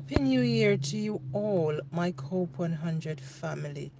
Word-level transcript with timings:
Happy 0.00 0.18
New 0.22 0.40
Year 0.40 0.78
to 0.78 0.96
you 0.96 1.20
all, 1.34 1.78
my 1.92 2.10
Cope 2.12 2.58
100 2.58 3.20
family. 3.20 3.92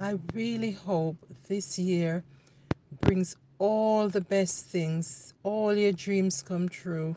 I 0.00 0.18
really 0.32 0.70
hope 0.70 1.18
this 1.48 1.78
year 1.78 2.24
brings 3.02 3.36
all 3.58 4.08
the 4.08 4.22
best 4.22 4.64
things, 4.64 5.34
all 5.42 5.74
your 5.74 5.92
dreams 5.92 6.42
come 6.42 6.70
true, 6.70 7.16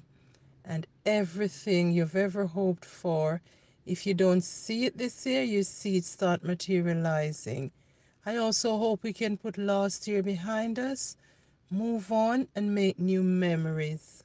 and 0.65 0.85
everything 1.05 1.93
you've 1.93 2.17
ever 2.17 2.45
hoped 2.45 2.83
for. 2.83 3.41
If 3.85 4.05
you 4.05 4.13
don't 4.13 4.43
see 4.43 4.83
it 4.83 4.97
this 4.97 5.25
year, 5.25 5.43
you 5.43 5.63
see 5.63 5.95
it 5.95 6.03
start 6.03 6.43
materializing. 6.43 7.71
I 8.25 8.35
also 8.35 8.77
hope 8.77 9.03
we 9.03 9.13
can 9.13 9.37
put 9.37 9.57
last 9.57 10.05
year 10.05 10.21
behind 10.21 10.79
us, 10.79 11.15
move 11.71 12.11
on, 12.11 12.49
and 12.57 12.75
make 12.75 12.99
new 12.99 13.23
memories. 13.23 14.16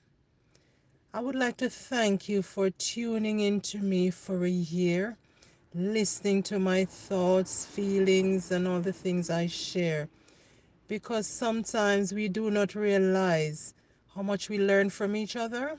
I 1.15 1.21
would 1.21 1.35
like 1.35 1.59
to 1.59 1.69
thank 1.69 2.27
you 2.27 2.41
for 2.41 2.71
tuning 2.71 3.41
in 3.41 3.61
to 3.73 3.79
me 3.79 4.09
for 4.09 4.47
a 4.47 4.51
year, 4.51 5.19
listening 5.75 6.43
to 6.45 6.59
my 6.59 6.87
thoughts, 6.87 7.67
feelings, 7.67 8.51
and 8.51 8.67
all 8.67 8.81
the 8.81 8.95
things 8.95 9.29
I 9.29 9.47
share. 9.47 10.09
Because 10.89 11.27
sometimes 11.27 12.15
we 12.15 12.29
do 12.29 12.51
not 12.51 12.75
realize 12.75 13.75
how 14.15 14.23
much 14.23 14.49
we 14.49 14.57
learn 14.57 14.89
from 14.89 15.15
each 15.15 15.37
other 15.37 15.79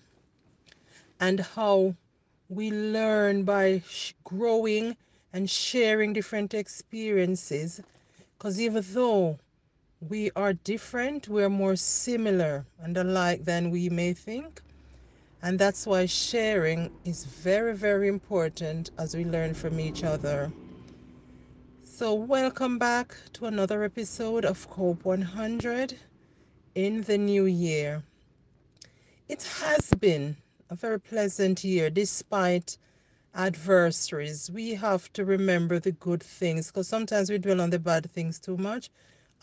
and 1.19 1.39
how 1.39 1.95
we 2.47 2.69
learn 2.69 3.43
by 3.43 3.81
growing 4.23 4.95
and 5.33 5.49
sharing 5.49 6.13
different 6.13 6.53
experiences. 6.53 7.81
Because 8.37 8.61
even 8.61 8.83
though 8.89 9.39
we 9.99 10.29
are 10.35 10.53
different, 10.53 11.27
we're 11.27 11.49
more 11.49 11.75
similar 11.75 12.67
and 12.79 12.95
alike 12.97 13.45
than 13.45 13.71
we 13.71 13.89
may 13.89 14.13
think. 14.13 14.61
And 15.43 15.59
that's 15.59 15.85
why 15.85 16.05
sharing 16.05 16.89
is 17.03 17.25
very, 17.25 17.75
very 17.75 18.07
important 18.07 18.89
as 18.97 19.13
we 19.13 19.25
learn 19.25 19.53
from 19.53 19.77
each 19.77 20.01
other. 20.01 20.53
So, 21.83 22.13
welcome 22.13 22.77
back 22.77 23.13
to 23.33 23.47
another 23.47 23.83
episode 23.83 24.45
of 24.45 24.69
Cope 24.69 25.03
100 25.03 25.99
in 26.75 27.01
the 27.01 27.17
new 27.17 27.45
year. 27.45 28.03
It 29.27 29.43
has 29.61 29.89
been 29.99 30.37
a 30.69 30.75
very 30.75 31.01
pleasant 31.01 31.61
year 31.65 31.89
despite 31.89 32.77
adversaries. 33.35 34.49
We 34.49 34.75
have 34.75 35.11
to 35.11 35.25
remember 35.25 35.77
the 35.77 35.91
good 35.91 36.23
things 36.23 36.67
because 36.67 36.87
sometimes 36.87 37.29
we 37.29 37.37
dwell 37.37 37.59
on 37.59 37.69
the 37.69 37.79
bad 37.79 38.09
things 38.11 38.39
too 38.39 38.55
much. 38.55 38.89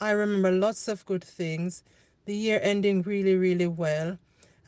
I 0.01 0.13
remember 0.13 0.51
lots 0.51 0.89
of 0.89 1.05
good 1.05 1.23
things. 1.23 1.85
The 2.25 2.35
year 2.35 2.59
ending 2.63 3.03
really, 3.03 3.37
really 3.37 3.67
well. 3.67 4.19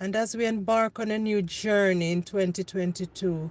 And 0.03 0.17
as 0.17 0.37
we 0.37 0.47
embark 0.47 0.99
on 0.99 1.13
a 1.13 1.19
new 1.19 1.43
journey 1.43 2.11
in 2.11 2.25
2022, 2.25 3.49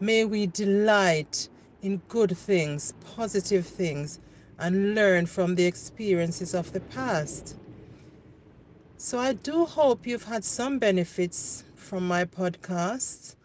may 0.00 0.24
we 0.24 0.46
delight 0.46 1.50
in 1.82 2.00
good 2.08 2.34
things, 2.34 2.94
positive 3.14 3.66
things, 3.66 4.18
and 4.58 4.94
learn 4.94 5.26
from 5.26 5.54
the 5.54 5.66
experiences 5.66 6.54
of 6.54 6.72
the 6.72 6.80
past. 6.80 7.56
So 8.96 9.18
I 9.18 9.34
do 9.34 9.66
hope 9.66 10.06
you've 10.06 10.24
had 10.24 10.44
some 10.44 10.78
benefits 10.78 11.62
from 11.74 12.08
my 12.08 12.24
podcast. 12.24 13.36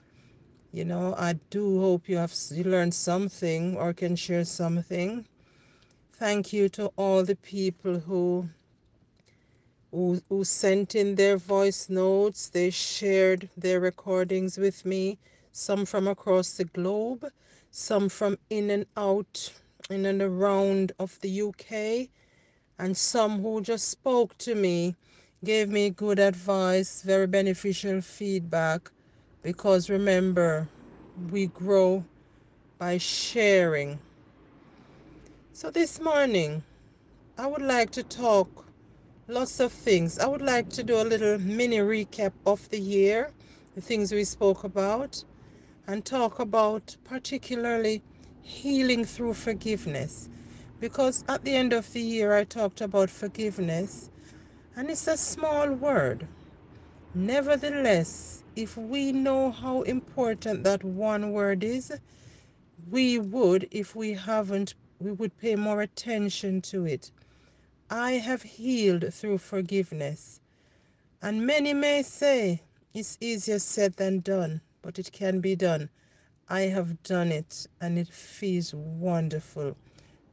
You 0.71 0.85
know, 0.85 1.15
I 1.17 1.33
do 1.49 1.81
hope 1.81 2.07
you 2.07 2.15
have 2.15 2.33
you 2.51 2.63
learned 2.63 2.93
something 2.93 3.75
or 3.75 3.91
can 3.91 4.15
share 4.15 4.45
something. 4.45 5.27
Thank 6.13 6.53
you 6.53 6.69
to 6.69 6.93
all 6.95 7.25
the 7.25 7.35
people 7.35 7.99
who 7.99 8.47
who, 9.91 10.21
who 10.29 10.43
sent 10.43 10.95
in 10.95 11.15
their 11.15 11.37
voice 11.37 11.89
notes. 11.89 12.49
They 12.49 12.69
shared 12.69 13.49
their 13.57 13.79
recordings 13.79 14.57
with 14.57 14.85
me, 14.85 15.17
some 15.51 15.85
from 15.85 16.07
across 16.07 16.51
the 16.53 16.65
globe, 16.65 17.25
some 17.71 18.09
from 18.09 18.37
in 18.49 18.69
and 18.69 18.85
out, 18.95 19.51
in 19.89 20.05
and 20.05 20.21
around 20.21 20.91
of 20.99 21.19
the 21.21 21.41
UK, 21.41 22.09
and 22.79 22.95
some 22.95 23.41
who 23.41 23.61
just 23.61 23.89
spoke 23.89 24.37
to 24.39 24.55
me, 24.55 24.95
gave 25.43 25.69
me 25.69 25.89
good 25.89 26.19
advice, 26.19 27.01
very 27.01 27.27
beneficial 27.27 28.01
feedback. 28.01 28.91
Because 29.43 29.89
remember, 29.89 30.67
we 31.31 31.47
grow 31.47 32.03
by 32.77 32.97
sharing. 32.97 33.99
So 35.53 35.71
this 35.71 35.99
morning, 35.99 36.63
I 37.37 37.47
would 37.47 37.61
like 37.61 37.91
to 37.91 38.03
talk 38.03 38.66
lots 39.29 39.59
of 39.59 39.73
things. 39.73 40.19
I 40.19 40.27
would 40.27 40.41
like 40.41 40.69
to 40.69 40.83
do 40.83 41.01
a 41.01 41.03
little 41.03 41.37
mini 41.39 41.77
recap 41.79 42.31
of 42.45 42.69
the 42.69 42.79
year, 42.79 43.31
the 43.75 43.81
things 43.81 44.11
we 44.13 44.23
spoke 44.23 44.63
about, 44.63 45.23
and 45.85 46.05
talk 46.05 46.39
about 46.39 46.95
particularly 47.03 48.01
healing 48.41 49.03
through 49.03 49.33
forgiveness. 49.33 50.29
Because 50.79 51.25
at 51.27 51.43
the 51.43 51.55
end 51.55 51.73
of 51.73 51.91
the 51.91 52.01
year, 52.01 52.35
I 52.35 52.45
talked 52.45 52.81
about 52.81 53.09
forgiveness, 53.09 54.09
and 54.75 54.89
it's 54.89 55.07
a 55.07 55.17
small 55.17 55.73
word. 55.73 56.27
Nevertheless, 57.13 58.43
if 58.55 58.77
we 58.77 59.11
know 59.11 59.51
how 59.51 59.81
important 59.81 60.63
that 60.63 60.83
one 60.83 61.31
word 61.31 61.63
is, 61.63 61.91
we 62.89 63.19
would, 63.19 63.67
if 63.71 63.95
we 63.95 64.13
haven't, 64.13 64.75
we 64.99 65.11
would 65.11 65.37
pay 65.37 65.55
more 65.55 65.81
attention 65.81 66.61
to 66.61 66.85
it. 66.85 67.11
I 67.89 68.13
have 68.13 68.41
healed 68.43 69.13
through 69.13 69.37
forgiveness. 69.37 70.41
And 71.21 71.47
many 71.47 71.73
may 71.73 72.03
say 72.03 72.61
it's 72.93 73.17
easier 73.21 73.59
said 73.59 73.93
than 73.93 74.19
done, 74.19 74.59
but 74.81 74.99
it 74.99 75.13
can 75.13 75.39
be 75.39 75.55
done. 75.55 75.89
I 76.49 76.61
have 76.61 77.01
done 77.03 77.31
it, 77.31 77.65
and 77.79 77.97
it 77.97 78.09
feels 78.09 78.73
wonderful 78.73 79.77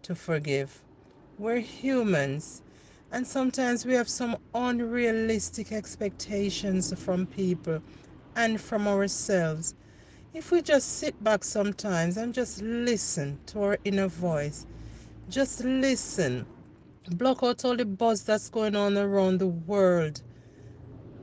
to 0.03 0.15
forgive. 0.17 0.83
We're 1.39 1.61
humans, 1.61 2.63
and 3.13 3.25
sometimes 3.25 3.87
we 3.87 3.95
have 3.95 4.09
some 4.09 4.37
unrealistic 4.53 5.71
expectations 5.71 6.93
from 6.99 7.25
people 7.27 7.83
and 8.35 8.61
from 8.61 8.89
ourselves. 8.89 9.77
If 10.33 10.51
we 10.51 10.61
just 10.61 10.99
sit 10.99 11.23
back 11.23 11.45
sometimes 11.45 12.17
and 12.17 12.35
just 12.35 12.63
listen 12.63 13.39
to 13.47 13.63
our 13.63 13.79
inner 13.85 14.09
voice, 14.09 14.67
just 15.29 15.63
listen 15.65 16.47
block 17.11 17.43
out 17.43 17.65
all 17.65 17.77
the 17.77 17.85
buzz 17.85 18.23
that's 18.25 18.49
going 18.49 18.77
on 18.77 18.97
around 18.97 19.39
the 19.39 19.47
world 19.47 20.23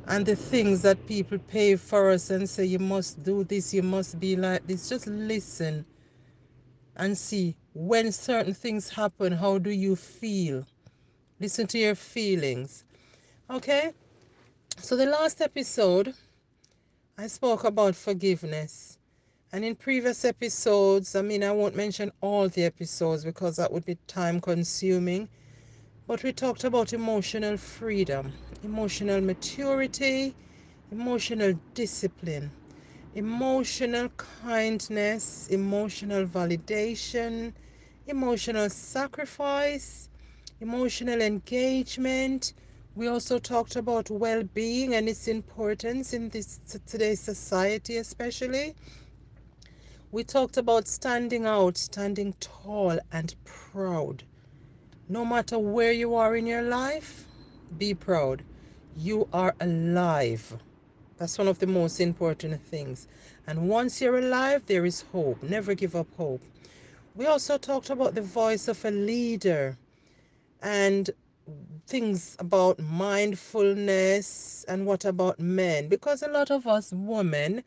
and 0.08 0.26
the 0.26 0.36
things 0.36 0.82
that 0.82 1.08
people 1.08 1.38
pay 1.40 1.76
for 1.76 2.10
us 2.10 2.30
and 2.30 2.50
say 2.50 2.66
you 2.66 2.80
must 2.80 3.24
do 3.24 3.44
this, 3.44 3.74
you 3.74 3.84
must 3.84 4.20
be 4.20 4.36
like 4.36 4.66
this. 4.68 4.90
Just 4.90 5.08
listen 5.08 5.86
and 6.96 7.18
see 7.18 7.56
when 7.74 8.12
certain 8.12 8.54
things 8.54 8.90
happen, 8.90 9.32
how 9.32 9.58
do 9.58 9.70
you 9.70 9.96
feel? 9.96 10.66
Listen 11.40 11.66
to 11.68 11.78
your 11.78 11.96
feelings. 11.96 12.84
Okay? 13.50 13.94
So, 14.78 14.96
the 14.96 15.06
last 15.06 15.42
episode, 15.42 16.14
I 17.18 17.28
spoke 17.28 17.64
about 17.64 17.96
forgiveness. 17.96 18.98
And 19.54 19.66
in 19.66 19.76
previous 19.76 20.24
episodes, 20.24 21.16
I 21.16 21.22
mean, 21.22 21.44
I 21.44 21.52
won't 21.52 21.76
mention 21.76 22.12
all 22.22 22.48
the 22.48 22.64
episodes 22.64 23.26
because 23.26 23.58
that 23.58 23.72
would 23.72 23.86
be 23.86 23.98
time 24.08 24.40
consuming. 24.40 25.28
But 26.12 26.24
we 26.24 26.34
talked 26.34 26.66
about 26.66 26.92
emotional 26.92 27.56
freedom, 27.56 28.34
emotional 28.64 29.22
maturity, 29.22 30.36
emotional 30.92 31.58
discipline, 31.74 32.52
emotional 33.16 34.10
kindness, 34.18 35.48
emotional 35.48 36.26
validation, 36.26 37.54
emotional 38.08 38.70
sacrifice, 38.70 40.10
emotional 40.60 41.22
engagement. 41.22 42.56
We 42.94 43.08
also 43.08 43.40
talked 43.40 43.78
about 43.78 44.10
well 44.10 44.44
being 44.44 44.94
and 44.94 45.08
its 45.08 45.30
importance 45.30 46.12
in 46.12 46.28
this 46.28 46.60
today's 46.88 47.22
society, 47.22 47.96
especially. 47.96 48.76
We 50.12 50.26
talked 50.26 50.58
about 50.58 50.90
standing 50.90 51.46
out, 51.46 51.78
standing 51.78 52.34
tall 52.42 53.00
and 53.14 53.34
proud. 53.46 54.26
No 55.12 55.26
matter 55.26 55.60
where 55.60 55.92
you 55.92 56.16
are 56.16 56.38
in 56.38 56.48
your 56.48 56.62
life, 56.62 57.26
be 57.78 57.94
proud. 57.94 58.44
You 58.96 59.28
are 59.34 59.54
alive. 59.60 60.58
That's 61.18 61.38
one 61.38 61.50
of 61.50 61.60
the 61.60 61.68
most 61.68 62.00
important 62.00 62.62
things. 62.62 63.10
And 63.46 63.68
once 63.68 64.00
you're 64.00 64.20
alive, 64.20 64.68
there 64.68 64.86
is 64.86 65.02
hope. 65.12 65.44
Never 65.44 65.74
give 65.74 65.98
up 65.98 66.08
hope. 66.16 66.42
We 67.14 67.26
also 67.26 67.58
talked 67.58 67.90
about 67.90 68.16
the 68.16 68.22
voice 68.22 68.70
of 68.70 68.86
a 68.86 68.92
leader 68.92 69.78
and 70.62 71.10
things 71.88 72.38
about 72.40 72.80
mindfulness 72.80 74.64
and 74.70 74.86
what 74.86 75.04
about 75.04 75.42
men. 75.42 75.90
Because 75.90 76.24
a 76.24 76.30
lot 76.30 76.52
of 76.52 76.66
us 76.66 76.94
women 76.94 77.66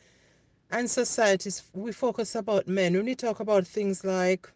and 0.70 0.90
societies, 0.90 1.62
we 1.74 1.92
focus 1.92 2.34
about 2.34 2.66
men. 2.66 2.94
When 2.94 3.04
we 3.04 3.14
talk 3.14 3.38
about 3.38 3.66
things 3.66 4.02
like 4.02 4.50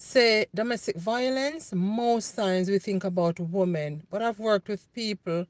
say 0.00 0.46
domestic 0.54 0.96
violence, 0.96 1.72
most 1.74 2.34
times 2.34 2.70
we 2.70 2.78
think 2.78 3.04
about 3.04 3.38
women, 3.38 4.02
but 4.10 4.22
I've 4.22 4.38
worked 4.38 4.68
with 4.68 4.92
people 4.94 5.46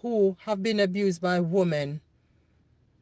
who 0.00 0.36
have 0.40 0.62
been 0.62 0.80
abused 0.80 1.20
by 1.20 1.40
women. 1.40 2.00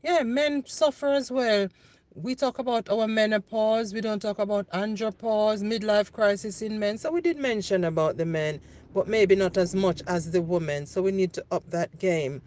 Yeah, 0.02 0.22
men 0.24 0.64
suffer 0.66 1.08
as 1.12 1.30
well. 1.30 1.68
we 2.14 2.34
talk 2.34 2.58
about 2.58 2.90
our 2.90 3.06
menopause, 3.08 3.94
we 3.94 4.00
don't 4.00 4.20
talk 4.20 4.38
about 4.38 4.68
andropause, 4.70 5.62
midlife 5.62 6.12
crisis 6.12 6.60
in 6.60 6.78
men. 6.78 6.98
So 6.98 7.10
we 7.12 7.20
did 7.22 7.38
mention 7.38 7.84
about 7.84 8.18
the 8.18 8.26
men, 8.26 8.60
but 8.92 9.08
maybe 9.08 9.34
not 9.34 9.56
as 9.56 9.74
much 9.74 10.02
as 10.06 10.30
the 10.32 10.42
women. 10.42 10.84
So 10.86 11.00
we 11.00 11.12
need 11.12 11.32
to 11.34 11.44
up 11.50 11.62
that 11.70 11.98
game. 11.98 12.42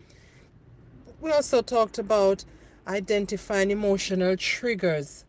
We 1.21 1.31
also 1.31 1.61
talked 1.61 1.97
about 1.97 2.45
identifying 2.87 3.71
emotional 3.71 4.37
triggers. 4.37 5.24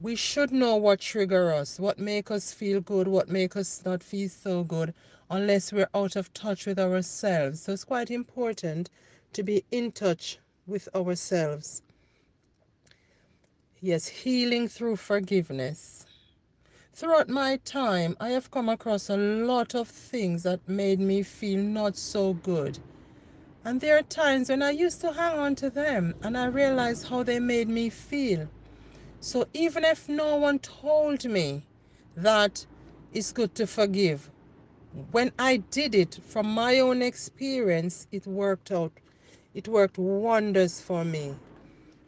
We 0.00 0.14
should 0.14 0.52
know 0.52 0.76
what 0.76 1.00
trigger 1.00 1.52
us, 1.52 1.80
what 1.80 1.98
make 1.98 2.30
us 2.30 2.52
feel 2.52 2.80
good, 2.80 3.08
what 3.08 3.28
make 3.28 3.56
us 3.56 3.82
not 3.84 4.00
feel 4.00 4.28
so 4.28 4.62
good, 4.62 4.94
unless 5.28 5.72
we're 5.72 5.88
out 5.92 6.14
of 6.14 6.32
touch 6.32 6.66
with 6.66 6.78
ourselves. 6.78 7.62
So 7.62 7.72
it's 7.72 7.82
quite 7.82 8.08
important 8.08 8.90
to 9.32 9.42
be 9.42 9.64
in 9.72 9.90
touch 9.90 10.38
with 10.68 10.88
ourselves. 10.94 11.82
Yes, 13.80 14.06
healing 14.06 14.68
through 14.68 14.96
forgiveness. 14.96 16.06
Throughout 16.92 17.28
my 17.28 17.56
time, 17.64 18.16
I 18.20 18.28
have 18.28 18.52
come 18.52 18.68
across 18.68 19.10
a 19.10 19.16
lot 19.16 19.74
of 19.74 19.88
things 19.88 20.44
that 20.44 20.60
made 20.68 21.00
me 21.00 21.24
feel 21.24 21.60
not 21.60 21.96
so 21.96 22.34
good. 22.34 22.78
And 23.64 23.80
there 23.80 23.98
are 23.98 24.02
times 24.02 24.48
when 24.48 24.62
I 24.62 24.70
used 24.70 25.00
to 25.00 25.12
hang 25.12 25.38
on 25.40 25.54
to 25.56 25.70
them 25.70 26.14
and 26.22 26.38
I 26.38 26.46
realized 26.46 27.08
how 27.08 27.24
they 27.24 27.40
made 27.40 27.68
me 27.68 27.90
feel. 27.90 28.48
So 29.20 29.46
even 29.52 29.84
if 29.84 30.08
no 30.08 30.36
one 30.36 30.60
told 30.60 31.24
me 31.24 31.64
that 32.16 32.64
it's 33.12 33.32
good 33.32 33.54
to 33.56 33.66
forgive, 33.66 34.30
when 35.10 35.32
I 35.38 35.58
did 35.58 35.94
it 35.94 36.18
from 36.26 36.46
my 36.46 36.78
own 36.78 37.02
experience, 37.02 38.06
it 38.12 38.26
worked 38.26 38.70
out. 38.70 38.92
It 39.54 39.66
worked 39.66 39.98
wonders 39.98 40.80
for 40.80 41.04
me. 41.04 41.34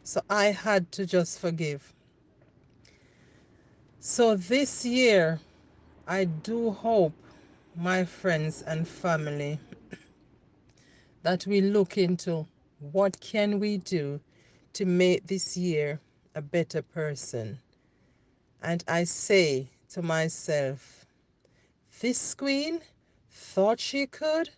So 0.03 0.21
I 0.29 0.45
had 0.45 0.91
to 0.93 1.05
just 1.05 1.39
forgive. 1.39 1.93
So 3.99 4.35
this 4.35 4.85
year, 4.85 5.39
I 6.07 6.25
do 6.25 6.71
hope, 6.71 7.13
my 7.75 8.03
friends 8.03 8.61
and 8.63 8.87
family, 8.87 9.59
that 11.23 11.45
we 11.45 11.61
look 11.61 11.97
into 11.97 12.47
what 12.79 13.19
can 13.19 13.59
we 13.59 13.77
do 13.77 14.19
to 14.73 14.85
make 14.85 15.27
this 15.27 15.55
year 15.55 15.99
a 16.35 16.41
better 16.41 16.81
person. 16.81 17.59
And 18.61 18.83
I 18.87 19.03
say 19.03 19.67
to 19.89 20.01
myself, 20.01 21.05
this 21.99 22.33
queen 22.33 22.81
thought 23.29 23.79
she 23.79 24.05
could, 24.05 24.49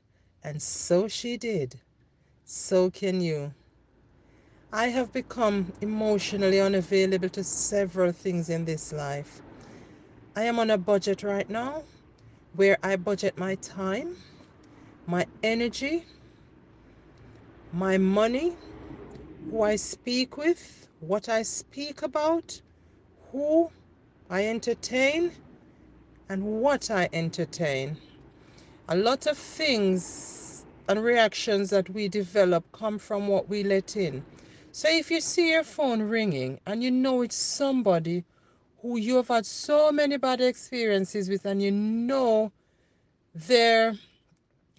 and 0.43 0.61
so 0.61 1.07
she 1.07 1.37
did. 1.37 1.79
So 2.45 2.89
can 2.89 3.21
you. 3.21 3.53
I 4.71 4.87
have 4.87 5.13
become 5.13 5.71
emotionally 5.81 6.59
unavailable 6.59 7.29
to 7.29 7.43
several 7.43 8.11
things 8.11 8.49
in 8.49 8.65
this 8.65 8.91
life. 8.91 9.41
I 10.35 10.43
am 10.43 10.59
on 10.59 10.71
a 10.71 10.77
budget 10.77 11.23
right 11.23 11.49
now 11.49 11.83
where 12.55 12.77
I 12.83 12.95
budget 12.95 13.37
my 13.37 13.55
time, 13.55 14.15
my 15.05 15.25
energy, 15.43 16.05
my 17.71 17.97
money, 17.97 18.53
who 19.49 19.61
I 19.61 19.75
speak 19.75 20.37
with, 20.37 20.87
what 21.07 21.29
I 21.29 21.43
speak 21.43 22.01
about, 22.01 22.61
who 23.31 23.69
I 24.29 24.47
entertain, 24.47 25.31
and 26.29 26.43
what 26.43 26.89
I 26.89 27.09
entertain. 27.13 27.97
A 28.89 28.95
lot 28.95 29.27
of 29.27 29.37
things 29.37 30.65
and 30.87 31.03
reactions 31.03 31.69
that 31.69 31.89
we 31.89 32.07
develop 32.07 32.65
come 32.71 32.99
from 32.99 33.27
what 33.27 33.49
we 33.49 33.63
let 33.63 33.95
in. 33.95 34.23
So 34.71 34.89
if 34.89 35.11
you 35.11 35.21
see 35.21 35.51
your 35.51 35.63
phone 35.63 36.01
ringing 36.01 36.59
and 36.65 36.83
you 36.83 36.91
know 36.91 37.21
it's 37.21 37.35
somebody 37.35 38.23
who 38.81 38.97
you 38.97 39.17
have 39.17 39.27
had 39.29 39.45
so 39.45 39.91
many 39.91 40.17
bad 40.17 40.41
experiences 40.41 41.29
with 41.29 41.45
and 41.45 41.61
you 41.61 41.71
know 41.71 42.51
they're 43.33 43.93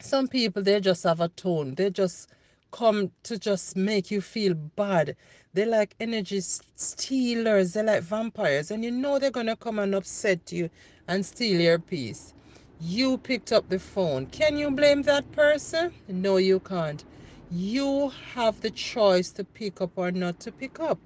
some 0.00 0.28
people 0.28 0.62
they 0.62 0.80
just 0.80 1.04
have 1.04 1.20
a 1.20 1.28
tone 1.28 1.74
they 1.76 1.90
just 1.90 2.28
come 2.74 3.12
to 3.22 3.38
just 3.38 3.76
make 3.76 4.10
you 4.10 4.20
feel 4.20 4.54
bad. 4.54 5.16
They 5.54 5.64
like 5.66 5.94
energy 6.00 6.40
stealers. 6.76 7.74
They're 7.74 7.84
like 7.84 8.02
vampires. 8.02 8.72
And 8.72 8.84
you 8.84 8.90
know 8.90 9.18
they're 9.20 9.30
gonna 9.30 9.56
come 9.56 9.78
and 9.78 9.94
upset 9.94 10.52
you 10.52 10.70
and 11.08 11.24
steal 11.24 11.60
your 11.60 11.78
peace. 11.78 12.34
You 12.80 13.18
picked 13.18 13.52
up 13.52 13.68
the 13.68 13.78
phone. 13.78 14.26
Can 14.26 14.58
you 14.58 14.72
blame 14.72 15.02
that 15.04 15.30
person? 15.32 15.92
No 16.08 16.38
you 16.38 16.60
can't. 16.60 17.04
You 17.48 18.10
have 18.34 18.60
the 18.60 18.72
choice 18.72 19.32
to 19.34 19.44
pick 19.44 19.80
up 19.80 19.92
or 19.96 20.10
not 20.12 20.40
to 20.40 20.52
pick 20.52 20.80
up. 20.80 21.00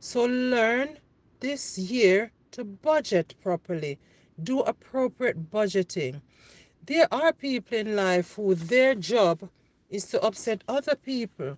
So 0.00 0.24
learn 0.24 0.98
this 1.40 1.78
year 1.78 2.32
to 2.52 2.64
budget 2.64 3.34
properly. 3.42 3.98
Do 4.42 4.60
appropriate 4.60 5.50
budgeting. 5.50 6.22
There 6.86 7.08
are 7.12 7.32
people 7.34 7.78
in 7.78 7.96
life 7.96 8.34
who 8.36 8.54
their 8.54 8.94
job 8.94 9.50
is 9.90 10.04
to 10.06 10.22
upset 10.22 10.64
other 10.68 10.94
people. 10.96 11.56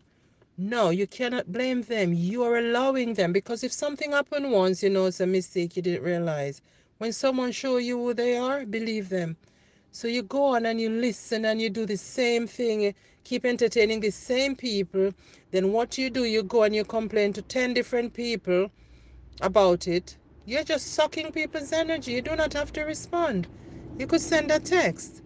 No, 0.57 0.91
you 0.91 1.07
cannot 1.07 1.53
blame 1.53 1.83
them. 1.83 2.13
You 2.13 2.43
are 2.45 2.57
allowing 2.57 3.15
them 3.15 3.33
because 3.33 3.65
if 3.65 3.73
something 3.73 4.13
happened 4.13 4.53
once, 4.53 4.83
you 4.83 4.91
know 4.91 5.07
it's 5.07 5.21
a 5.21 5.27
mistake 5.27 5.77
you 5.77 5.83
didn't 5.83 6.05
realize. 6.05 6.61
When 6.99 7.13
someone 7.13 7.53
show 7.53 7.79
you 7.79 7.99
who 7.99 8.15
they 8.15 8.37
are, 8.37 8.67
believe 8.67 9.09
them. 9.09 9.37
So 9.91 10.07
you 10.07 10.23
go 10.23 10.45
on 10.45 10.67
and 10.67 10.81
you 10.81 10.91
listen 10.91 11.45
and 11.47 11.61
you 11.61 11.71
do 11.71 11.87
the 11.87 11.97
same 11.97 12.47
thing, 12.47 12.95
keep 13.25 13.45
entertaining 13.45 14.01
the 14.01 14.11
same 14.11 14.55
people. 14.55 15.13
Then 15.51 15.73
what 15.73 15.99
you 15.99 16.11
do, 16.11 16.25
you 16.25 16.43
go 16.43 16.63
and 16.65 16.75
you 16.75 16.85
complain 16.85 17.33
to 17.35 17.43
10 17.43 17.75
different 17.75 18.13
people 18.13 18.71
about 19.41 19.89
it. 19.89 20.17
You're 20.45 20.65
just 20.65 20.89
sucking 20.89 21.33
people's 21.33 21.73
energy. 21.73 22.13
You 22.13 22.23
do 22.23 22.37
not 22.37 22.53
have 22.53 22.73
to 22.75 22.83
respond. 22.83 23.49
You 23.99 24.07
could 24.07 24.21
send 24.21 24.51
a 24.51 24.61
text. 24.61 25.23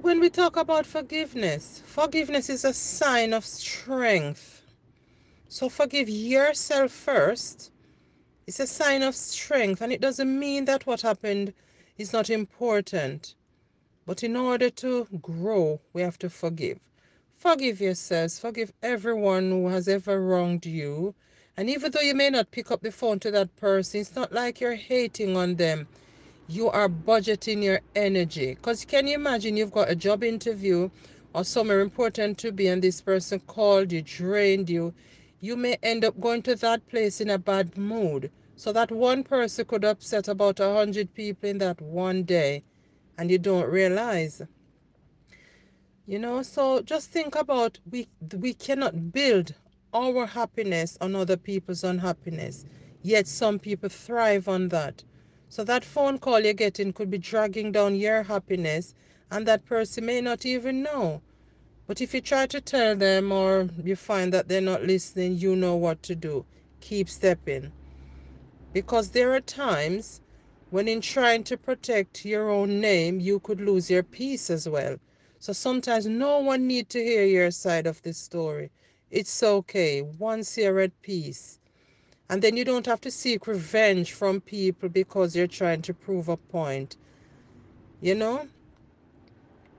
When 0.00 0.20
we 0.20 0.30
talk 0.30 0.56
about 0.56 0.86
forgiveness, 0.86 1.82
forgiveness 1.84 2.48
is 2.48 2.64
a 2.64 2.72
sign 2.72 3.34
of 3.34 3.44
strength. 3.44 4.62
So 5.48 5.68
forgive 5.68 6.08
yourself 6.08 6.90
first. 6.90 7.70
It's 8.46 8.58
a 8.58 8.66
sign 8.66 9.02
of 9.02 9.14
strength, 9.14 9.82
and 9.82 9.92
it 9.92 10.00
doesn't 10.00 10.38
mean 10.38 10.64
that 10.64 10.86
what 10.86 11.02
happened 11.02 11.52
is 11.98 12.10
not 12.10 12.30
important. 12.30 13.34
But 14.06 14.22
in 14.22 14.34
order 14.34 14.70
to 14.70 15.06
grow, 15.20 15.78
we 15.92 16.00
have 16.00 16.18
to 16.20 16.30
forgive. 16.30 16.80
Forgive 17.36 17.82
yourselves, 17.82 18.38
forgive 18.38 18.72
everyone 18.82 19.50
who 19.50 19.68
has 19.68 19.88
ever 19.88 20.22
wronged 20.22 20.64
you. 20.64 21.14
And 21.54 21.68
even 21.68 21.92
though 21.92 22.00
you 22.00 22.14
may 22.14 22.30
not 22.30 22.50
pick 22.50 22.70
up 22.70 22.80
the 22.80 22.92
phone 22.92 23.18
to 23.20 23.30
that 23.32 23.54
person, 23.56 24.00
it's 24.00 24.16
not 24.16 24.32
like 24.32 24.58
you're 24.58 24.74
hating 24.74 25.36
on 25.36 25.56
them 25.56 25.86
you 26.52 26.68
are 26.68 26.88
budgeting 26.88 27.62
your 27.62 27.80
energy. 27.96 28.54
Because 28.54 28.84
can 28.84 29.06
you 29.06 29.14
imagine 29.14 29.56
you've 29.56 29.72
got 29.72 29.90
a 29.90 29.96
job 29.96 30.22
interview 30.22 30.90
or 31.32 31.44
somewhere 31.44 31.80
important 31.80 32.36
to 32.38 32.52
be, 32.52 32.66
and 32.66 32.82
this 32.82 33.00
person 33.00 33.40
called 33.40 33.90
you, 33.90 34.02
drained 34.02 34.68
you? 34.68 34.92
You 35.40 35.56
may 35.56 35.78
end 35.82 36.04
up 36.04 36.20
going 36.20 36.42
to 36.42 36.54
that 36.56 36.86
place 36.88 37.20
in 37.22 37.30
a 37.30 37.38
bad 37.38 37.78
mood. 37.78 38.30
So 38.54 38.70
that 38.72 38.90
one 38.92 39.24
person 39.24 39.64
could 39.64 39.84
upset 39.84 40.28
about 40.28 40.60
a 40.60 40.74
hundred 40.74 41.14
people 41.14 41.48
in 41.48 41.58
that 41.58 41.80
one 41.80 42.22
day, 42.22 42.62
and 43.16 43.30
you 43.30 43.38
don't 43.38 43.68
realize. 43.68 44.42
You 46.06 46.18
know, 46.18 46.42
so 46.42 46.82
just 46.82 47.10
think 47.10 47.34
about 47.34 47.78
we 47.90 48.08
we 48.36 48.52
cannot 48.52 49.12
build 49.12 49.54
our 49.94 50.26
happiness 50.26 50.98
on 51.00 51.16
other 51.16 51.38
people's 51.38 51.82
unhappiness. 51.82 52.66
Yet 53.02 53.26
some 53.26 53.58
people 53.58 53.88
thrive 53.88 54.48
on 54.48 54.68
that. 54.68 55.02
So 55.52 55.64
that 55.64 55.84
phone 55.84 56.18
call 56.18 56.40
you're 56.40 56.54
getting 56.54 56.94
could 56.94 57.10
be 57.10 57.18
dragging 57.18 57.72
down 57.72 57.94
your 57.94 58.22
happiness 58.22 58.94
and 59.30 59.46
that 59.46 59.66
person 59.66 60.06
may 60.06 60.22
not 60.22 60.46
even 60.46 60.82
know. 60.82 61.20
But 61.86 62.00
if 62.00 62.14
you 62.14 62.22
try 62.22 62.46
to 62.46 62.58
tell 62.58 62.96
them 62.96 63.30
or 63.30 63.68
you 63.84 63.94
find 63.94 64.32
that 64.32 64.48
they're 64.48 64.62
not 64.62 64.84
listening, 64.84 65.36
you 65.36 65.54
know 65.54 65.76
what 65.76 66.02
to 66.04 66.14
do. 66.14 66.46
Keep 66.80 67.10
stepping. 67.10 67.70
Because 68.72 69.10
there 69.10 69.34
are 69.34 69.42
times 69.42 70.22
when 70.70 70.88
in 70.88 71.02
trying 71.02 71.44
to 71.44 71.58
protect 71.58 72.24
your 72.24 72.48
own 72.48 72.80
name, 72.80 73.20
you 73.20 73.38
could 73.38 73.60
lose 73.60 73.90
your 73.90 74.02
peace 74.02 74.48
as 74.48 74.66
well. 74.66 74.96
So 75.38 75.52
sometimes 75.52 76.06
no 76.06 76.38
one 76.38 76.66
need 76.66 76.88
to 76.88 77.04
hear 77.04 77.26
your 77.26 77.50
side 77.50 77.86
of 77.86 78.00
the 78.00 78.14
story. 78.14 78.70
It's 79.10 79.42
okay 79.42 80.00
once 80.00 80.56
you're 80.56 80.80
at 80.80 81.02
peace. 81.02 81.58
And 82.32 82.40
then 82.40 82.56
you 82.56 82.64
don't 82.64 82.86
have 82.86 83.02
to 83.02 83.10
seek 83.10 83.46
revenge 83.46 84.14
from 84.14 84.40
people 84.40 84.88
because 84.88 85.36
you're 85.36 85.46
trying 85.46 85.82
to 85.82 85.92
prove 85.92 86.30
a 86.30 86.38
point. 86.38 86.96
You 88.00 88.14
know? 88.14 88.48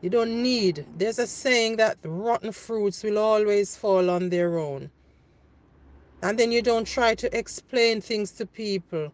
You 0.02 0.12
don't 0.12 0.44
need. 0.44 0.86
There's 0.96 1.18
a 1.18 1.26
saying 1.26 1.78
that 1.78 1.98
rotten 2.04 2.52
fruits 2.52 3.02
will 3.02 3.18
always 3.18 3.76
fall 3.76 4.08
on 4.08 4.30
their 4.30 4.60
own. 4.60 4.92
And 6.22 6.38
then 6.38 6.52
you 6.52 6.62
don't 6.62 6.86
try 6.86 7.16
to 7.16 7.36
explain 7.36 8.02
things 8.02 8.30
to 8.34 8.46
people 8.46 9.12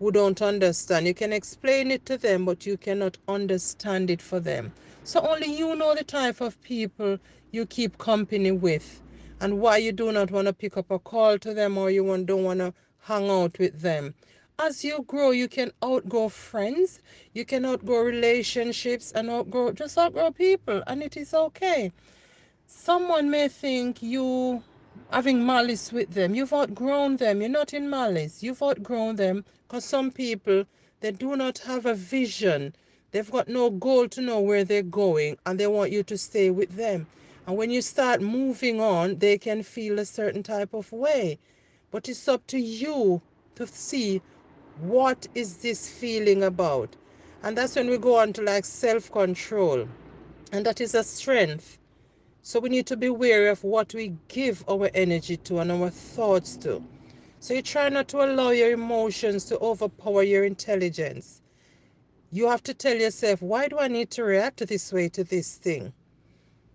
who 0.00 0.10
don't 0.10 0.42
understand. 0.42 1.06
You 1.06 1.14
can 1.14 1.32
explain 1.32 1.92
it 1.92 2.04
to 2.06 2.18
them, 2.18 2.44
but 2.44 2.66
you 2.66 2.76
cannot 2.76 3.16
understand 3.28 4.10
it 4.10 4.20
for 4.20 4.40
them. 4.40 4.72
So 5.04 5.20
only 5.20 5.56
you 5.56 5.76
know 5.76 5.94
the 5.94 6.02
type 6.02 6.40
of 6.40 6.60
people 6.62 7.20
you 7.52 7.64
keep 7.64 7.98
company 7.98 8.50
with. 8.50 9.02
And 9.42 9.58
why 9.58 9.76
you 9.76 9.90
do 9.90 10.12
not 10.12 10.30
want 10.30 10.46
to 10.46 10.52
pick 10.52 10.76
up 10.76 10.88
a 10.92 11.00
call 11.00 11.36
to 11.36 11.52
them 11.52 11.76
or 11.76 11.90
you 11.90 12.04
don't 12.24 12.44
want 12.44 12.60
to 12.60 12.72
hang 13.00 13.28
out 13.28 13.58
with 13.58 13.80
them. 13.80 14.14
As 14.56 14.84
you 14.84 15.02
grow, 15.04 15.32
you 15.32 15.48
can 15.48 15.72
outgrow 15.82 16.28
friends, 16.28 17.00
you 17.34 17.44
can 17.44 17.64
outgrow 17.66 18.02
relationships, 18.02 19.10
and 19.10 19.28
outgrow 19.28 19.72
just 19.72 19.98
outgrow 19.98 20.30
people, 20.30 20.84
and 20.86 21.02
it 21.02 21.16
is 21.16 21.34
okay. 21.34 21.90
Someone 22.68 23.30
may 23.30 23.48
think 23.48 24.00
you 24.00 24.62
having 25.10 25.44
malice 25.44 25.92
with 25.92 26.10
them. 26.10 26.36
You've 26.36 26.52
outgrown 26.52 27.16
them. 27.16 27.40
You're 27.40 27.50
not 27.50 27.74
in 27.74 27.90
malice. 27.90 28.44
You've 28.44 28.62
outgrown 28.62 29.16
them 29.16 29.44
because 29.66 29.84
some 29.84 30.12
people 30.12 30.66
they 31.00 31.10
do 31.10 31.34
not 31.34 31.58
have 31.58 31.84
a 31.84 31.94
vision. 31.94 32.76
They've 33.10 33.28
got 33.28 33.48
no 33.48 33.70
goal 33.70 34.08
to 34.10 34.20
know 34.20 34.38
where 34.38 34.62
they're 34.62 34.84
going, 34.84 35.36
and 35.44 35.58
they 35.58 35.66
want 35.66 35.90
you 35.90 36.04
to 36.04 36.16
stay 36.16 36.50
with 36.50 36.76
them. 36.76 37.08
And 37.46 37.56
when 37.56 37.70
you 37.70 37.82
start 37.82 38.20
moving 38.20 38.80
on, 38.80 39.18
they 39.18 39.36
can 39.38 39.62
feel 39.62 39.98
a 39.98 40.04
certain 40.04 40.42
type 40.42 40.74
of 40.74 40.92
way. 40.92 41.38
But 41.90 42.08
it's 42.08 42.28
up 42.28 42.46
to 42.48 42.58
you 42.58 43.20
to 43.56 43.66
see 43.66 44.22
what 44.80 45.26
is 45.34 45.58
this 45.58 45.88
feeling 45.88 46.42
about. 46.42 46.96
And 47.42 47.58
that's 47.58 47.76
when 47.76 47.90
we 47.90 47.98
go 47.98 48.18
on 48.18 48.32
to 48.34 48.42
like 48.42 48.64
self 48.64 49.10
control. 49.10 49.88
And 50.52 50.64
that 50.66 50.80
is 50.80 50.94
a 50.94 51.02
strength. 51.02 51.78
So 52.42 52.60
we 52.60 52.68
need 52.68 52.86
to 52.86 52.96
be 52.96 53.10
wary 53.10 53.48
of 53.48 53.64
what 53.64 53.94
we 53.94 54.16
give 54.28 54.64
our 54.68 54.90
energy 54.94 55.36
to 55.38 55.58
and 55.58 55.72
our 55.72 55.90
thoughts 55.90 56.56
to. 56.58 56.82
So 57.40 57.54
you 57.54 57.62
try 57.62 57.88
not 57.88 58.08
to 58.08 58.24
allow 58.24 58.50
your 58.50 58.72
emotions 58.72 59.44
to 59.46 59.58
overpower 59.58 60.22
your 60.22 60.44
intelligence. 60.44 61.42
You 62.30 62.48
have 62.48 62.62
to 62.64 62.74
tell 62.74 62.96
yourself, 62.96 63.42
why 63.42 63.68
do 63.68 63.78
I 63.78 63.88
need 63.88 64.10
to 64.12 64.24
react 64.24 64.66
this 64.66 64.92
way 64.92 65.08
to 65.10 65.24
this 65.24 65.56
thing? 65.56 65.92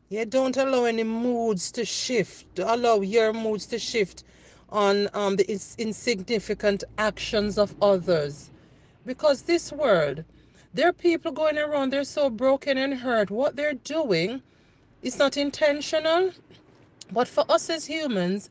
Yeah, 0.09 0.23
don't 0.23 0.55
allow 0.55 0.85
any 0.85 1.03
moods 1.03 1.69
to 1.73 1.83
shift. 1.83 2.59
Allow 2.59 3.01
your 3.01 3.33
moods 3.33 3.65
to 3.67 3.79
shift 3.79 4.23
on 4.69 5.09
um, 5.13 5.35
the 5.35 5.49
insignificant 5.77 6.85
actions 6.97 7.57
of 7.57 7.75
others. 7.81 8.49
Because 9.05 9.41
this 9.41 9.71
world, 9.71 10.23
there 10.73 10.87
are 10.87 10.93
people 10.93 11.33
going 11.33 11.57
around, 11.57 11.91
they're 11.91 12.05
so 12.05 12.29
broken 12.29 12.77
and 12.77 12.93
hurt. 12.93 13.29
What 13.29 13.57
they're 13.57 13.73
doing 13.73 14.41
is 15.01 15.19
not 15.19 15.35
intentional, 15.35 16.31
but 17.11 17.27
for 17.27 17.43
us 17.49 17.69
as 17.69 17.85
humans, 17.85 18.49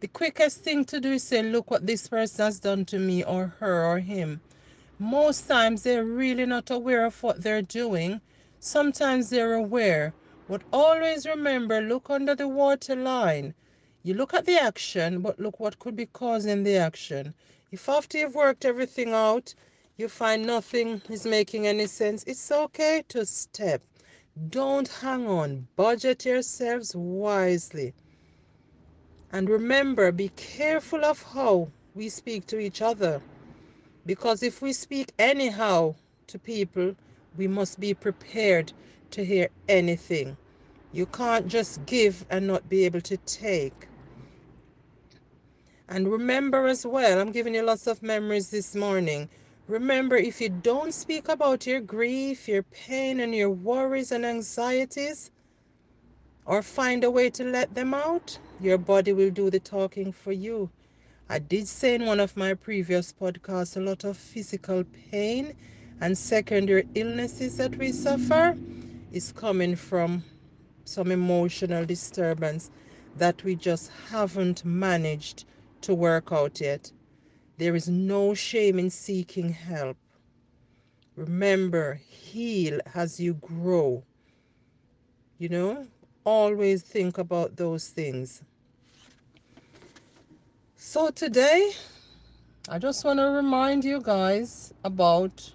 the 0.00 0.08
quickest 0.08 0.62
thing 0.62 0.84
to 0.86 1.00
do 1.00 1.12
is 1.12 1.22
say, 1.22 1.42
look 1.42 1.70
what 1.70 1.86
this 1.86 2.06
person 2.06 2.44
has 2.44 2.60
done 2.60 2.84
to 2.84 2.98
me 2.98 3.24
or 3.24 3.54
her 3.60 3.84
or 3.84 3.98
him. 3.98 4.40
Most 4.98 5.48
times 5.48 5.84
they're 5.84 6.04
really 6.04 6.44
not 6.44 6.70
aware 6.70 7.06
of 7.06 7.22
what 7.22 7.42
they're 7.42 7.62
doing. 7.62 8.20
Sometimes 8.60 9.30
they're 9.30 9.54
aware. 9.54 10.12
But 10.48 10.62
always 10.72 11.26
remember, 11.26 11.82
look 11.82 12.08
under 12.08 12.34
the 12.34 12.48
water 12.48 12.96
line. 12.96 13.54
You 14.02 14.14
look 14.14 14.32
at 14.32 14.46
the 14.46 14.58
action, 14.58 15.20
but 15.20 15.38
look 15.38 15.60
what 15.60 15.78
could 15.78 15.94
be 15.94 16.06
causing 16.06 16.62
the 16.62 16.76
action. 16.76 17.34
If 17.70 17.86
after 17.88 18.16
you've 18.16 18.34
worked 18.34 18.64
everything 18.64 19.12
out, 19.12 19.54
you 19.98 20.08
find 20.08 20.46
nothing 20.46 21.02
is 21.10 21.26
making 21.26 21.66
any 21.66 21.86
sense, 21.86 22.24
it's 22.26 22.50
okay 22.50 23.04
to 23.08 23.26
step. 23.26 23.82
Don't 24.48 24.88
hang 24.88 25.26
on. 25.26 25.66
Budget 25.76 26.24
yourselves 26.24 26.96
wisely. 26.96 27.92
And 29.32 29.50
remember, 29.50 30.12
be 30.12 30.30
careful 30.30 31.04
of 31.04 31.22
how 31.22 31.68
we 31.94 32.08
speak 32.08 32.46
to 32.46 32.58
each 32.58 32.80
other. 32.80 33.20
Because 34.06 34.42
if 34.42 34.62
we 34.62 34.72
speak 34.72 35.12
anyhow 35.18 35.96
to 36.28 36.38
people, 36.38 36.94
we 37.36 37.48
must 37.48 37.78
be 37.78 37.92
prepared 37.92 38.72
to 39.12 39.24
hear 39.24 39.48
anything. 39.68 40.36
You 40.92 41.06
can't 41.06 41.48
just 41.48 41.84
give 41.86 42.24
and 42.30 42.46
not 42.46 42.68
be 42.68 42.84
able 42.84 43.00
to 43.02 43.16
take. 43.18 43.88
And 45.88 46.10
remember 46.10 46.66
as 46.66 46.86
well, 46.86 47.20
I'm 47.20 47.32
giving 47.32 47.54
you 47.54 47.62
lots 47.62 47.86
of 47.86 48.02
memories 48.02 48.50
this 48.50 48.74
morning. 48.74 49.28
Remember, 49.68 50.16
if 50.16 50.40
you 50.40 50.48
don't 50.48 50.92
speak 50.92 51.28
about 51.28 51.66
your 51.66 51.80
grief, 51.80 52.48
your 52.48 52.62
pain, 52.62 53.20
and 53.20 53.34
your 53.34 53.50
worries 53.50 54.12
and 54.12 54.24
anxieties, 54.24 55.30
or 56.46 56.62
find 56.62 57.04
a 57.04 57.10
way 57.10 57.28
to 57.30 57.44
let 57.44 57.74
them 57.74 57.92
out, 57.92 58.38
your 58.60 58.78
body 58.78 59.12
will 59.12 59.30
do 59.30 59.50
the 59.50 59.60
talking 59.60 60.12
for 60.12 60.32
you. 60.32 60.70
I 61.28 61.38
did 61.38 61.68
say 61.68 61.94
in 61.94 62.06
one 62.06 62.20
of 62.20 62.36
my 62.36 62.54
previous 62.54 63.12
podcasts 63.12 63.76
a 63.76 63.80
lot 63.80 64.04
of 64.04 64.16
physical 64.16 64.84
pain 65.10 65.54
and 66.00 66.16
secondary 66.16 66.88
illnesses 66.94 67.58
that 67.58 67.76
we 67.76 67.92
suffer 67.92 68.56
is 69.12 69.32
coming 69.32 69.76
from 69.76 70.22
some 70.84 71.10
emotional 71.10 71.84
disturbance 71.84 72.70
that 73.16 73.42
we 73.44 73.54
just 73.54 73.90
haven't 74.10 74.64
managed 74.64 75.44
to 75.82 75.94
work 75.94 76.32
out 76.32 76.60
yet. 76.60 76.92
There 77.58 77.74
is 77.74 77.88
no 77.88 78.34
shame 78.34 78.78
in 78.78 78.90
seeking 78.90 79.50
help. 79.50 79.96
Remember, 81.16 82.00
heal 82.08 82.80
as 82.94 83.18
you 83.18 83.34
grow. 83.34 84.04
You 85.38 85.48
know, 85.48 85.86
always 86.24 86.82
think 86.82 87.18
about 87.18 87.56
those 87.56 87.88
things. 87.88 88.42
So, 90.76 91.10
today, 91.10 91.72
I 92.68 92.78
just 92.78 93.04
want 93.04 93.18
to 93.18 93.24
remind 93.24 93.84
you 93.84 94.00
guys 94.00 94.72
about 94.84 95.52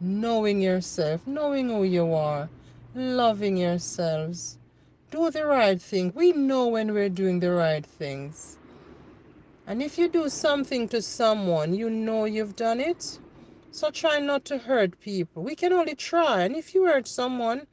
knowing 0.00 0.60
yourself, 0.60 1.26
knowing 1.26 1.68
who 1.68 1.84
you 1.84 2.12
are, 2.12 2.48
loving 2.94 3.56
yourselves. 3.56 4.58
Do 5.10 5.30
the 5.30 5.46
right 5.46 5.80
thing. 5.80 6.12
We 6.14 6.32
know 6.32 6.68
when 6.68 6.92
we're 6.92 7.08
doing 7.08 7.40
the 7.40 7.52
right 7.52 7.84
things. 7.84 8.58
And 9.66 9.82
if 9.82 9.96
you 9.96 10.08
do 10.08 10.28
something 10.28 10.88
to 10.88 11.00
someone, 11.00 11.74
you 11.74 11.88
know 11.88 12.24
you've 12.24 12.56
done 12.56 12.80
it. 12.80 13.18
So 13.70 13.90
try 13.90 14.18
not 14.18 14.44
to 14.46 14.58
hurt 14.58 15.00
people. 15.00 15.42
We 15.42 15.54
can 15.54 15.72
only 15.72 15.94
try. 15.94 16.42
And 16.42 16.56
if 16.56 16.74
you 16.74 16.84
hurt 16.84 17.06
someone, 17.06 17.66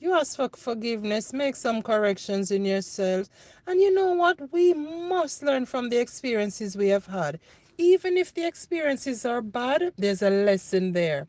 you 0.00 0.14
ask 0.14 0.36
for 0.36 0.48
forgiveness, 0.48 1.32
make 1.32 1.56
some 1.56 1.82
corrections 1.82 2.50
in 2.50 2.64
yourself. 2.64 3.28
And 3.66 3.80
you 3.80 3.92
know 3.92 4.12
what? 4.14 4.52
We 4.52 4.72
must 4.72 5.42
learn 5.42 5.66
from 5.66 5.88
the 5.88 5.98
experiences 5.98 6.76
we 6.76 6.88
have 6.88 7.06
had. 7.06 7.40
Even 7.76 8.16
if 8.16 8.32
the 8.32 8.46
experiences 8.46 9.26
are 9.26 9.42
bad, 9.42 9.92
there's 9.98 10.22
a 10.22 10.30
lesson 10.30 10.92
there. 10.92 11.26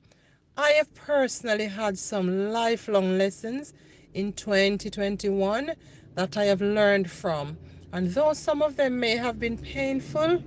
I 0.60 0.72
have 0.72 0.94
personally 0.94 1.68
had 1.68 1.98
some 1.98 2.52
lifelong 2.52 3.18
lessons 3.18 3.74
in 4.14 4.34
2021 4.34 5.72
that 6.16 6.36
I 6.36 6.44
have 6.44 6.60
learned 6.60 7.10
from. 7.10 7.58
And 7.94 8.14
though 8.14 8.34
some 8.34 8.62
of 8.62 8.76
them 8.76 9.00
may 9.00 9.16
have 9.16 9.40
been 9.40 9.58
painful, 9.58 10.44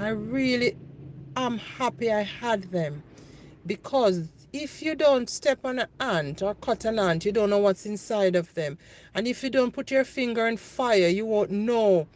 I 0.00 0.08
really 0.08 0.76
am 1.36 1.58
happy 1.58 2.12
I 2.12 2.22
had 2.22 2.72
them. 2.72 3.04
Because 3.64 4.26
if 4.52 4.82
you 4.82 4.96
don't 4.96 5.30
step 5.30 5.60
on 5.64 5.78
an 5.78 5.88
ant 6.00 6.42
or 6.42 6.56
cut 6.56 6.84
an 6.84 6.98
ant, 6.98 7.24
you 7.24 7.30
don't 7.30 7.50
know 7.50 7.58
what's 7.58 7.86
inside 7.86 8.34
of 8.34 8.52
them. 8.54 8.78
And 9.14 9.28
if 9.28 9.44
you 9.44 9.50
don't 9.50 9.70
put 9.70 9.92
your 9.92 10.02
finger 10.02 10.48
in 10.48 10.56
fire, 10.56 11.06
you 11.06 11.24
won't 11.24 11.52
know 11.52 12.08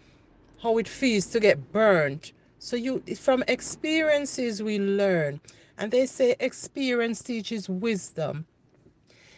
how 0.64 0.78
it 0.78 0.88
feels 0.88 1.26
to 1.26 1.38
get 1.38 1.70
burnt. 1.72 2.32
So 2.58 2.74
you 2.74 3.04
from 3.16 3.44
experiences 3.46 4.64
we 4.64 4.80
learn. 4.80 5.40
And 5.78 5.92
they 5.92 6.06
say 6.06 6.36
experience 6.40 7.22
teaches 7.22 7.68
wisdom. 7.68 8.46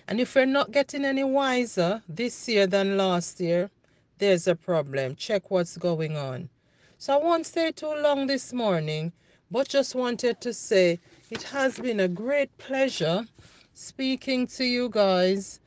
And 0.07 0.21
if 0.21 0.35
we're 0.35 0.47
not 0.47 0.71
getting 0.71 1.05
any 1.05 1.25
wiser 1.25 2.03
this 2.09 2.49
year 2.49 2.67
than 2.67 2.97
last 2.97 3.41
year, 3.41 3.71
there's 4.19 4.47
a 4.47 4.55
problem. 4.55 5.17
Check 5.17 5.51
what's 5.51 5.77
going 5.77 6.17
on. 6.17 6.49
So 6.97 7.15
I 7.15 7.23
won't 7.23 7.47
stay 7.47 7.73
too 7.73 7.95
long 7.95 8.27
this 8.27 8.53
morning, 8.53 9.13
but 9.51 9.69
just 9.69 9.95
wanted 9.95 10.41
to 10.41 10.53
say 10.53 10.99
it 11.31 11.43
has 11.45 11.79
been 11.79 12.01
a 12.01 12.09
great 12.09 12.57
pleasure 12.59 13.27
speaking 13.75 14.47
to 14.49 14.65
you 14.65 14.89
guys 14.89 15.61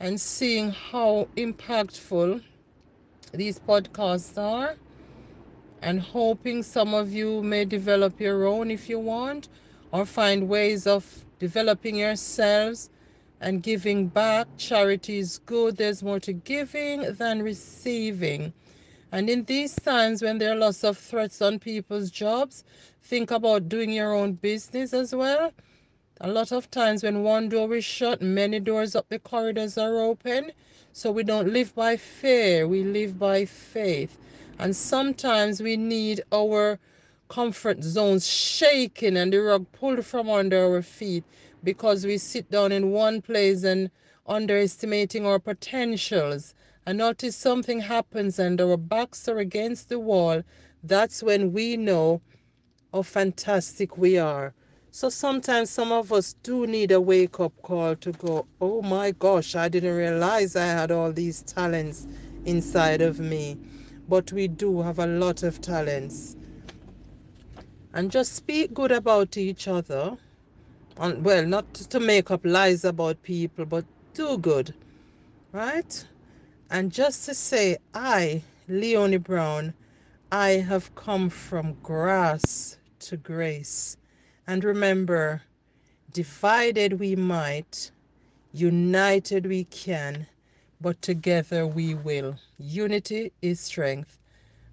and 0.00 0.20
seeing 0.20 0.70
how 0.70 1.28
impactful 1.36 2.42
these 3.32 3.58
podcasts 3.58 4.38
are 4.38 4.76
and 5.82 6.00
hoping 6.00 6.62
some 6.62 6.94
of 6.94 7.12
you 7.12 7.42
may 7.42 7.64
develop 7.64 8.20
your 8.20 8.46
own 8.46 8.70
if 8.70 8.88
you 8.88 8.98
want 8.98 9.48
or 9.96 10.04
find 10.04 10.46
ways 10.46 10.86
of 10.86 11.24
developing 11.38 11.96
yourselves 11.96 12.90
and 13.40 13.62
giving 13.62 14.08
back. 14.08 14.46
Charity 14.58 15.16
is 15.18 15.38
good. 15.46 15.78
There's 15.78 16.02
more 16.02 16.20
to 16.20 16.34
giving 16.34 17.14
than 17.14 17.42
receiving. 17.42 18.52
And 19.10 19.30
in 19.30 19.44
these 19.44 19.74
times 19.74 20.20
when 20.20 20.36
there 20.36 20.52
are 20.52 20.56
lots 20.56 20.84
of 20.84 20.98
threats 20.98 21.40
on 21.40 21.58
people's 21.58 22.10
jobs, 22.10 22.62
think 23.04 23.30
about 23.30 23.70
doing 23.70 23.90
your 23.90 24.12
own 24.12 24.34
business 24.34 24.92
as 24.92 25.14
well. 25.14 25.52
A 26.20 26.28
lot 26.28 26.52
of 26.52 26.70
times 26.70 27.02
when 27.02 27.22
one 27.22 27.48
door 27.48 27.74
is 27.74 27.84
shut, 27.84 28.20
many 28.20 28.60
doors 28.60 28.94
up 28.94 29.08
the 29.08 29.18
corridors 29.18 29.78
are 29.78 29.98
open. 29.98 30.52
So 30.92 31.10
we 31.10 31.22
don't 31.22 31.54
live 31.54 31.74
by 31.74 31.96
fear, 31.96 32.68
we 32.68 32.84
live 32.84 33.18
by 33.18 33.46
faith. 33.46 34.18
And 34.58 34.76
sometimes 34.76 35.62
we 35.62 35.78
need 35.78 36.20
our 36.32 36.78
comfort 37.28 37.82
zones 37.82 38.26
shaking 38.28 39.16
and 39.16 39.32
the 39.32 39.38
rug 39.38 39.66
pulled 39.72 40.04
from 40.04 40.30
under 40.30 40.64
our 40.74 40.82
feet 40.82 41.24
because 41.64 42.04
we 42.06 42.18
sit 42.18 42.50
down 42.50 42.72
in 42.72 42.90
one 42.90 43.22
place 43.22 43.64
and 43.64 43.90
underestimating 44.26 45.26
our 45.26 45.38
potentials 45.38 46.54
And 46.86 46.98
notice 46.98 47.36
something 47.36 47.80
happens 47.80 48.38
and 48.38 48.60
our 48.60 48.76
backs 48.76 49.28
are 49.28 49.38
against 49.38 49.88
the 49.88 49.98
wall. 49.98 50.42
That's 50.82 51.22
when 51.22 51.52
we 51.52 51.76
know 51.76 52.22
how 52.92 53.02
fantastic 53.02 53.98
we 53.98 54.18
are. 54.18 54.54
So 54.90 55.10
sometimes 55.10 55.70
some 55.70 55.92
of 55.92 56.12
us 56.12 56.34
do 56.42 56.66
need 56.66 56.92
a 56.92 57.00
wake 57.00 57.40
up 57.40 57.52
call 57.62 57.96
to 57.96 58.12
go, 58.12 58.46
oh 58.60 58.82
my 58.82 59.10
gosh, 59.12 59.54
I 59.56 59.68
didn't 59.68 59.94
realize 59.96 60.56
I 60.56 60.66
had 60.66 60.90
all 60.92 61.12
these 61.12 61.42
talents 61.42 62.06
inside 62.44 63.02
of 63.02 63.18
me. 63.20 63.58
But 64.08 64.32
we 64.32 64.48
do 64.48 64.82
have 64.82 64.98
a 64.98 65.06
lot 65.06 65.42
of 65.42 65.60
talents. 65.60 66.35
And 67.96 68.10
just 68.10 68.34
speak 68.34 68.74
good 68.74 68.92
about 68.92 69.38
each 69.38 69.66
other. 69.68 70.18
And 70.98 71.24
well, 71.24 71.46
not 71.46 71.72
to 71.72 71.98
make 71.98 72.30
up 72.30 72.42
lies 72.44 72.84
about 72.84 73.22
people, 73.22 73.64
but 73.64 73.86
do 74.12 74.36
good. 74.36 74.74
Right? 75.50 76.06
And 76.68 76.92
just 76.92 77.24
to 77.24 77.32
say, 77.32 77.78
I, 77.94 78.42
Leonie 78.68 79.16
Brown, 79.16 79.72
I 80.30 80.50
have 80.50 80.94
come 80.94 81.30
from 81.30 81.78
grass 81.82 82.76
to 82.98 83.16
grace. 83.16 83.96
And 84.46 84.62
remember, 84.62 85.40
divided 86.12 87.00
we 87.00 87.16
might, 87.16 87.90
united 88.52 89.46
we 89.46 89.64
can, 89.64 90.26
but 90.82 91.00
together 91.00 91.66
we 91.66 91.94
will. 91.94 92.36
Unity 92.58 93.32
is 93.40 93.58
strength. 93.58 94.18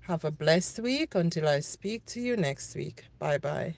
Have 0.08 0.26
a 0.26 0.32
blessed 0.32 0.80
week 0.80 1.16
until 1.16 1.48
I 1.48 1.62
speak 1.62 2.06
to 2.08 2.20
you 2.22 2.36
next 2.36 2.76
week. 2.76 3.06
Bye 3.20 3.38
bye. 3.38 3.76